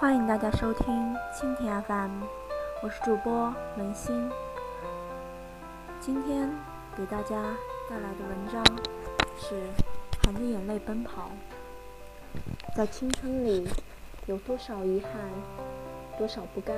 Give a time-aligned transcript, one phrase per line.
[0.00, 2.22] 欢迎大家收听蜻蜓 FM，
[2.84, 4.30] 我是主播文心。
[5.98, 6.48] 今天
[6.96, 7.34] 给大家
[7.90, 8.64] 带来的文章
[9.36, 9.56] 是
[10.24, 11.30] 《含着眼泪奔跑》。
[12.76, 13.66] 在青春里，
[14.26, 15.12] 有多少遗憾，
[16.16, 16.76] 多少不甘，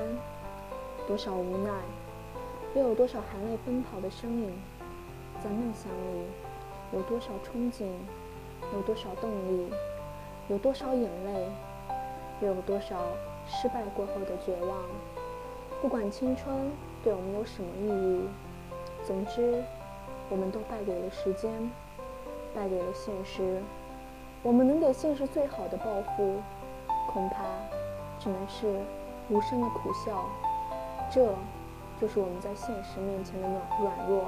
[1.06, 1.70] 多少无奈，
[2.74, 4.50] 又有多少含泪奔跑的身影？
[5.44, 6.24] 在梦想里，
[6.94, 7.84] 有多少憧憬，
[8.72, 9.70] 有多少动力，
[10.48, 11.50] 有多少眼泪？
[12.40, 12.96] 又有多少
[13.46, 14.78] 失败过后的绝望？
[15.82, 16.70] 不管青春
[17.02, 18.28] 对我们有什么意义，
[19.06, 19.62] 总之，
[20.28, 21.70] 我们都败给了时间，
[22.54, 23.60] 败给了现实。
[24.42, 25.84] 我们能给现实最好的报
[26.16, 26.36] 复，
[27.10, 27.44] 恐怕
[28.18, 28.80] 只能是
[29.28, 30.24] 无声的苦笑。
[31.10, 31.34] 这，
[32.00, 34.24] 就是我们在现实面前的软软弱。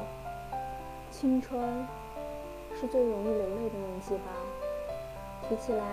[1.10, 1.86] 青春，
[2.74, 4.32] 是最容易流泪的年纪吧？
[5.48, 5.84] 提起来，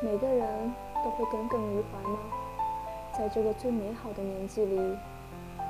[0.00, 0.72] 每个人。
[1.06, 2.18] 都会耿耿于怀吗？
[3.16, 4.76] 在这个最美好的年纪里，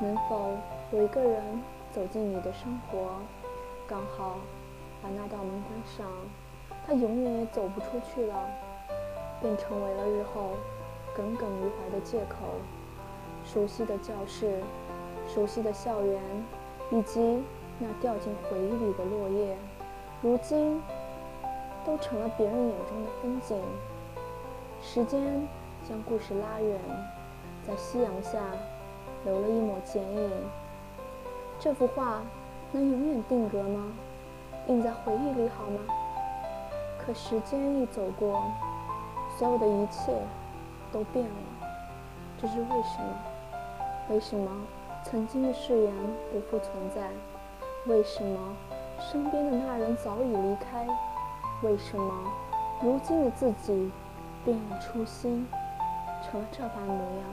[0.00, 0.56] 能否
[0.92, 3.10] 有一个人走进你的生活，
[3.86, 4.38] 刚好
[5.02, 6.06] 把那道门关上，
[6.86, 8.34] 他永远也走不出去了，
[9.42, 10.52] 便成为了日后
[11.14, 12.36] 耿耿于怀的借口。
[13.44, 14.62] 熟悉的教室，
[15.28, 16.22] 熟悉的校园，
[16.90, 17.42] 以及
[17.78, 19.54] 那掉进回忆里的落叶，
[20.22, 20.80] 如今
[21.84, 23.60] 都成了别人眼中的风景。
[24.88, 25.20] 时间
[25.86, 26.78] 将故事拉远，
[27.66, 28.38] 在夕阳下
[29.24, 30.30] 留了一抹剪影。
[31.58, 32.22] 这幅画
[32.70, 33.92] 能永远定格吗？
[34.68, 35.80] 印在回忆里好吗？
[37.04, 38.44] 可时间一走过，
[39.36, 40.12] 所有的一切
[40.92, 41.34] 都变了。
[42.40, 43.08] 这是为什么？
[44.08, 44.48] 为什么
[45.02, 45.92] 曾经的誓言
[46.32, 47.10] 不复存在？
[47.86, 48.38] 为什么
[49.00, 50.86] 身边的那人早已离开？
[51.62, 52.32] 为什么
[52.80, 53.90] 如今的自己？
[54.46, 55.44] 变了初心，
[56.22, 57.24] 成了这般模样。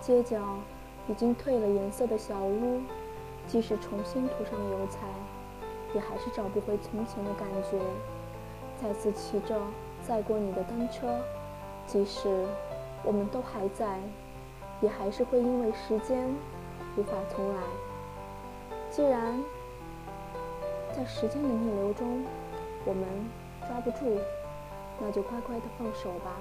[0.00, 0.40] 街角
[1.08, 2.80] 已经褪了颜色的小屋，
[3.48, 5.00] 即使重新涂上油彩，
[5.92, 7.76] 也还是找不回从前的感觉。
[8.80, 9.60] 再次骑着
[10.00, 11.08] 载过你的单车，
[11.84, 12.46] 即使
[13.02, 13.98] 我们都还在，
[14.80, 16.32] 也还是会因为时间
[16.96, 17.60] 无法重来。
[18.90, 19.42] 既然
[20.96, 22.24] 在时间的逆流中，
[22.84, 23.04] 我们
[23.66, 24.20] 抓不住。
[24.98, 26.36] 那就乖乖的放手吧，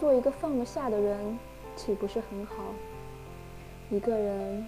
[0.00, 1.38] 做一个放得下的人，
[1.76, 2.54] 岂不是很好？
[3.90, 4.66] 一个人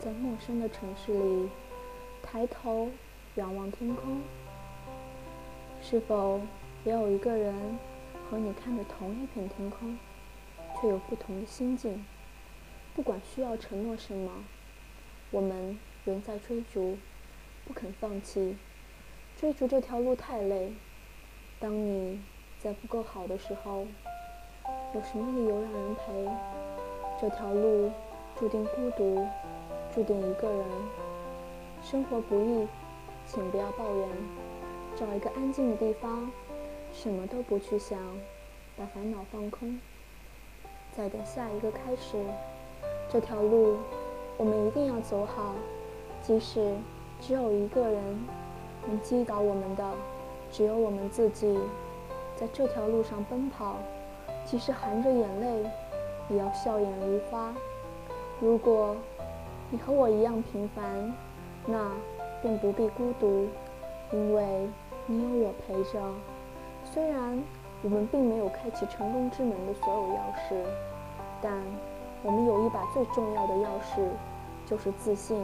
[0.00, 1.50] 在陌生的城市里，
[2.22, 2.88] 抬头
[3.34, 4.22] 仰望天空，
[5.82, 6.40] 是否
[6.84, 7.78] 也有一个人
[8.30, 9.98] 和你看着同一片天空，
[10.80, 12.06] 却有不同的心境？
[12.94, 14.32] 不管需要承诺什么，
[15.30, 16.96] 我们仍在追逐，
[17.66, 18.56] 不肯放弃。
[19.38, 20.72] 追逐这条路太累，
[21.60, 22.20] 当你。
[22.58, 23.86] 在不够好的时候，
[24.94, 26.26] 有什么理由让人陪？
[27.20, 27.92] 这条路
[28.34, 29.24] 注定孤独，
[29.94, 30.64] 注定一个人。
[31.82, 32.66] 生活不易，
[33.26, 34.08] 请不要抱怨。
[34.96, 36.28] 找一个安静的地方，
[36.92, 38.00] 什么都不去想，
[38.76, 39.78] 把烦恼放空，
[40.96, 42.16] 再等下一个开始。
[43.08, 43.76] 这条路，
[44.38, 45.54] 我们一定要走好，
[46.22, 46.74] 即使
[47.20, 48.26] 只有一个人
[48.88, 49.84] 能击倒我们的，
[50.56, 51.60] 只有我们自己。
[52.34, 53.76] 在这条路上奔跑，
[54.46, 55.70] 即使含着眼泪，
[56.30, 57.54] 也要笑颜如花。
[58.40, 58.96] 如果
[59.68, 61.14] 你和我一样平凡，
[61.66, 61.90] 那
[62.40, 63.46] 便不必孤独，
[64.12, 64.66] 因为
[65.04, 66.00] 你有我陪着。
[66.84, 67.38] 虽然
[67.82, 70.18] 我们并没有开启成功之门的所有钥
[70.48, 70.56] 匙，
[71.42, 71.52] 但
[72.22, 74.08] 我们有一把最重要的钥匙，
[74.64, 75.36] 就是自信。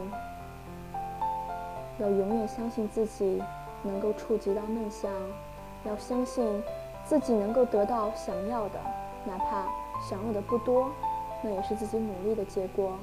[1.99, 3.41] 要永远相信自己
[3.83, 5.11] 能够触及到梦想，
[5.85, 6.63] 要相信。
[7.05, 8.79] 自己能够得到想要的，
[9.25, 9.65] 哪怕
[10.01, 10.89] 想要的不多，
[11.41, 12.97] 那也是自己努力的结果，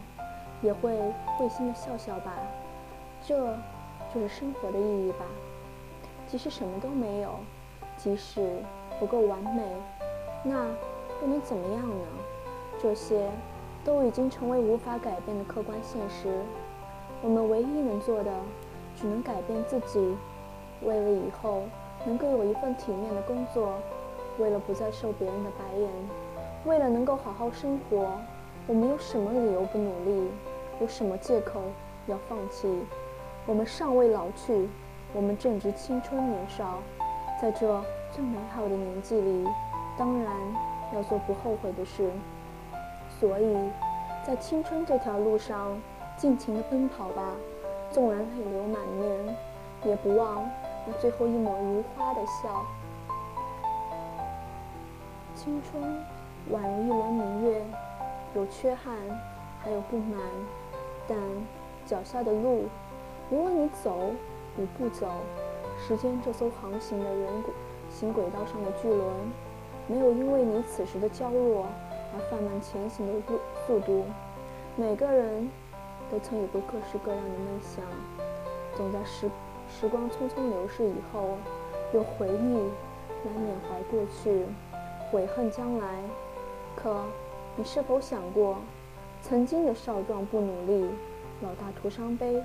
[0.63, 0.99] 也会
[1.37, 2.33] 会心的笑笑吧。
[3.23, 3.55] 这
[4.15, 5.27] 就是生活的意义吧。
[6.27, 7.35] 即使什么都没有，
[7.99, 8.63] 即使
[8.99, 9.63] 不够完美，
[10.43, 10.65] 那
[11.21, 12.07] 又能怎么样呢？
[12.81, 13.29] 这些
[13.85, 16.41] 都已经成为无法改变的客观现实。
[17.21, 18.33] 我们唯一能做的，
[18.97, 20.17] 只能改变自己，
[20.83, 21.63] 为了以后。
[22.07, 23.75] 能够有一份体面的工作，
[24.39, 25.91] 为了不再受别人的白眼，
[26.65, 28.11] 为了能够好好生活，
[28.67, 30.31] 我们有什么理由不努力？
[30.81, 31.61] 有什么借口
[32.07, 32.67] 要放弃？
[33.45, 34.67] 我们尚未老去，
[35.13, 36.79] 我们正值青春年少，
[37.39, 39.47] 在这最美好的年纪里，
[39.99, 40.33] 当然
[40.95, 42.11] 要做不后悔的事。
[43.21, 43.55] 所以，
[44.27, 45.79] 在青春这条路上，
[46.17, 47.35] 尽情的奔跑吧，
[47.93, 49.37] 纵然泪流满面，
[49.85, 50.49] 也不忘。
[51.01, 52.65] 最后一抹如花的笑，
[55.35, 55.83] 青春
[56.51, 57.65] 宛如一轮明月，
[58.35, 58.95] 有缺憾，
[59.63, 60.21] 还有不满，
[61.07, 61.19] 但
[61.87, 62.69] 脚下的路，
[63.31, 64.11] 无论你走
[64.59, 65.07] 与不走，
[65.79, 67.45] 时间这艘航行的人
[67.89, 69.09] 行轨道上的巨轮，
[69.87, 71.67] 没有因为你此时的娇弱
[72.15, 74.05] 而放慢前行的路速度。
[74.77, 75.51] 每个人
[76.11, 77.85] 都曾有过各式各样的梦想，
[78.77, 79.29] 总在时
[79.71, 81.39] 时光匆匆流逝以后，
[81.95, 82.55] 有回忆
[83.25, 84.45] 来缅怀过去。
[85.11, 86.03] 悔恨将来，
[86.77, 87.03] 可
[87.57, 88.59] 你是否想过，
[89.23, 90.87] 曾经的少壮不努力，
[91.43, 92.43] 老大徒伤悲，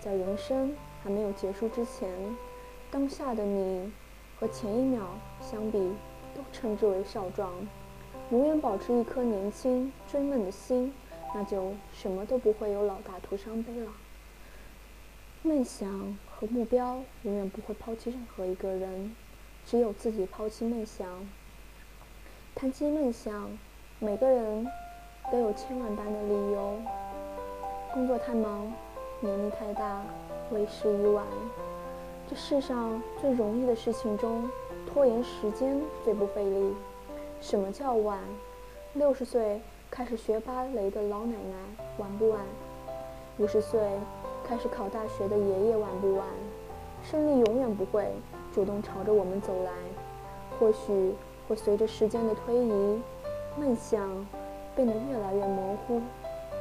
[0.00, 2.10] 在人生还没有结束之前，
[2.90, 3.90] 当下的你
[4.38, 5.02] 和前一秒
[5.40, 5.78] 相比，
[6.34, 7.50] 都称之为少壮。
[8.30, 10.92] 永远保持一颗年轻追梦的心，
[11.34, 13.90] 那就什么都不会有老大徒伤悲了。
[15.44, 19.12] 梦想和目标永远不会抛弃任何一个人，
[19.66, 21.08] 只有自己抛弃梦想。
[22.54, 23.50] 谈及梦想，
[23.98, 24.64] 每个人
[25.32, 26.76] 都有千万般的理由：
[27.92, 28.72] 工作太忙，
[29.18, 30.04] 年龄太大，
[30.52, 31.26] 为时已晚。
[32.30, 34.48] 这世上最容易的事情中，
[34.86, 36.72] 拖延时间最不费力。
[37.40, 38.20] 什么叫晚？
[38.94, 39.60] 六十岁
[39.90, 42.40] 开始学芭蕾的老奶奶晚不晚？
[43.38, 43.80] 五十岁
[44.44, 46.26] 开始考大学的爷爷晚不晚？
[47.02, 48.12] 胜利永远不会
[48.52, 49.72] 主动朝着我们走来。
[50.58, 51.14] 或许。
[51.48, 53.02] 会随着时间的推移，
[53.58, 54.08] 梦想
[54.76, 56.00] 变得越来越模糊，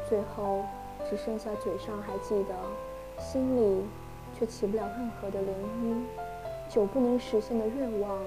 [0.10, 0.64] 最后
[1.08, 2.56] 只剩下嘴上还记得，
[3.22, 3.86] 心里
[4.34, 5.46] 却起不了任何的涟
[5.84, 6.04] 漪。
[6.68, 8.18] 久不能实现的愿望，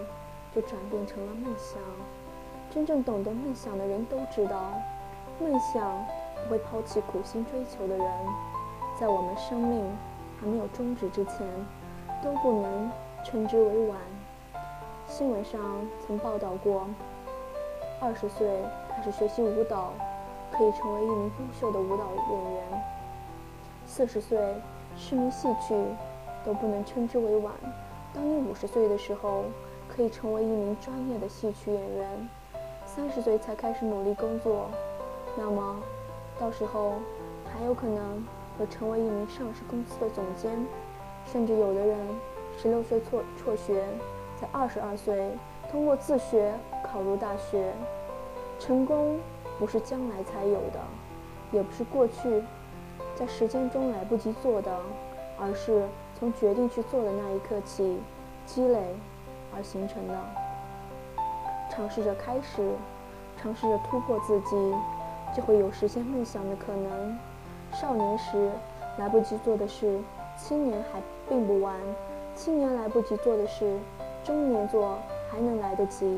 [0.54, 1.78] 就转变成了梦想。
[2.70, 4.74] 真正懂得梦想的人都知道，
[5.40, 6.06] 梦想
[6.44, 8.06] 不会抛弃苦心追求的人。
[8.98, 9.84] 在我们生命
[10.40, 11.46] 还没有终止之前，
[12.22, 12.90] 都不能
[13.24, 13.98] 称之为晚。
[15.08, 15.60] 新闻上
[16.06, 16.86] 曾报道过，
[18.00, 19.92] 二十岁开始学习舞蹈，
[20.52, 22.62] 可以成为一名优秀的舞蹈演员；
[23.84, 24.38] 四十岁
[24.96, 25.74] 痴迷戏剧，
[26.44, 27.52] 都不能称之为晚。
[28.14, 29.44] 当你五十岁的时候，
[29.88, 32.28] 可以成为一名专业的戏曲演员；
[32.86, 34.70] 三十岁才开始努力工作，
[35.36, 35.82] 那么
[36.38, 36.92] 到时候
[37.52, 38.24] 还有可能
[38.58, 40.50] 和成为一名上市公司的总监，
[41.26, 41.98] 甚至有的人
[42.56, 43.84] 十六岁辍辍学。
[44.40, 45.30] 在二十二岁
[45.70, 46.52] 通过自学
[46.82, 47.72] 考入大学，
[48.58, 49.18] 成功
[49.58, 50.80] 不是将来才有的，
[51.52, 52.42] 也不是过去
[53.14, 54.76] 在时间中来不及做的，
[55.38, 55.86] 而是
[56.18, 57.98] 从决定去做的那一刻起
[58.44, 58.94] 积累
[59.54, 60.14] 而形成的。
[61.70, 62.74] 尝试着开始，
[63.36, 64.74] 尝试着突破自己，
[65.34, 67.16] 就会有实现梦想的可能。
[67.74, 68.52] 少年时
[68.98, 69.98] 来不及做的事，
[70.36, 71.74] 青年还并不晚；
[72.36, 73.76] 青年来不及做的事。
[74.22, 74.98] 中年做
[75.30, 76.16] 还能来得及，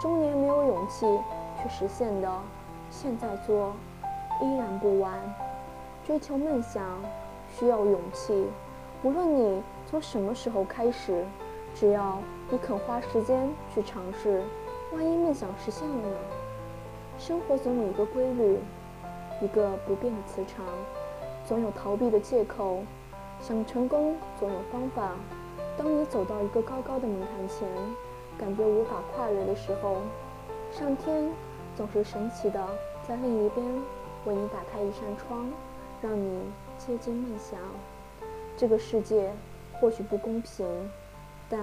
[0.00, 1.06] 中年没有勇气
[1.62, 2.28] 去实现的，
[2.90, 3.74] 现在做
[4.40, 5.12] 依然不晚。
[6.06, 6.82] 追求梦想
[7.52, 8.46] 需要勇气，
[9.02, 11.24] 无论你从什么时候开始，
[11.74, 14.42] 只要你肯花时间去尝试，
[14.94, 16.16] 万一梦想实现了呢？
[17.18, 18.58] 生活总有一个规律，
[19.40, 20.64] 一个不变的磁场，
[21.46, 22.82] 总有逃避的借口，
[23.40, 25.12] 想成功总有方法。
[25.76, 27.68] 当你走到一个高高的门槛前，
[28.38, 29.98] 感觉无法跨越的时候，
[30.72, 31.30] 上天
[31.76, 32.66] 总是神奇的
[33.06, 33.64] 在另一边
[34.24, 35.50] 为你打开一扇窗，
[36.00, 36.40] 让你
[36.78, 37.58] 接近梦想。
[38.56, 39.30] 这个世界
[39.74, 40.66] 或许不公平，
[41.50, 41.60] 但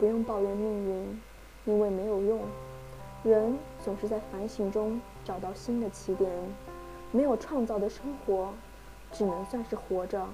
[0.00, 1.22] 不用抱怨命运，
[1.64, 2.40] 因为没有用。
[3.22, 6.30] 人总是在反省中找到新的起点。
[7.10, 8.52] 没有创造的生活，
[9.12, 10.26] 只能算是活着。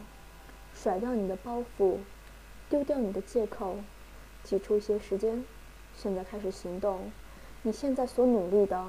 [0.74, 1.96] 甩掉你的包袱。
[2.70, 3.76] 丢掉你的借口，
[4.42, 5.44] 挤出一些时间，
[5.94, 6.98] 现在开始行动。
[7.62, 8.84] 你现在所努力的，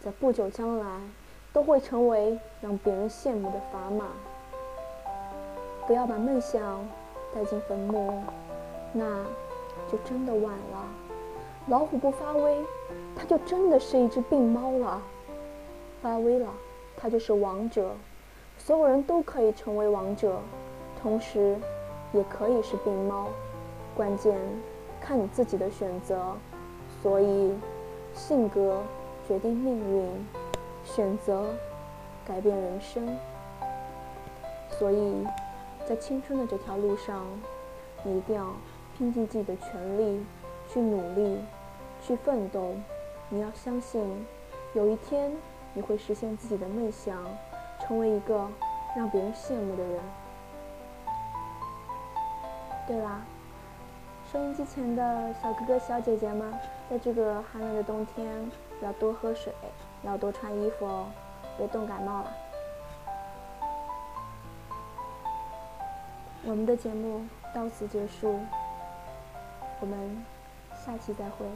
[0.00, 1.00] 在不久将来
[1.52, 4.08] 都会成为让别人羡慕的砝码。
[5.86, 6.86] 不要把梦想
[7.32, 8.22] 带进坟墓，
[8.92, 9.24] 那
[9.90, 10.86] 就真的晚了。
[11.68, 12.60] 老虎不发威，
[13.16, 15.00] 它就真的是一只病猫了；
[16.02, 16.52] 发威了，
[16.96, 17.92] 它就是王者。
[18.58, 20.40] 所有人都可以成为王者，
[21.00, 21.56] 同时。
[22.14, 23.30] 也可以是病猫，
[23.96, 24.38] 关键
[25.00, 26.36] 看你自己的选择。
[27.02, 27.54] 所以，
[28.12, 28.82] 性格
[29.26, 30.26] 决定命运，
[30.84, 31.46] 选择
[32.26, 33.16] 改变人生。
[34.68, 35.26] 所以，
[35.88, 37.24] 在青春的这条路上，
[38.02, 38.46] 你一定要
[38.98, 40.22] 拼尽自己的全力
[40.68, 41.38] 去努力，
[42.02, 42.74] 去奋斗。
[43.30, 44.04] 你要相信，
[44.74, 45.32] 有一天
[45.74, 47.24] 你会实现自己的梦想，
[47.80, 48.48] 成为一个
[48.96, 50.00] 让别人羡慕的人。
[52.86, 53.22] 对啦，
[54.30, 56.52] 收音机前的小哥哥小姐姐们，
[56.90, 58.50] 在这个寒冷的冬天
[58.82, 59.52] 要多喝水，
[60.02, 61.06] 要多穿衣服哦，
[61.56, 62.32] 别冻感冒了。
[66.44, 67.24] 我们的节目
[67.54, 68.40] 到此结束，
[69.80, 70.24] 我们
[70.74, 71.46] 下期再会。